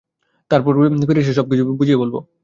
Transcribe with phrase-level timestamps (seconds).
[0.39, 0.73] আর তারপর
[1.07, 2.19] ফিরে এসে সবকিছু বুঝিয়ে বলবো।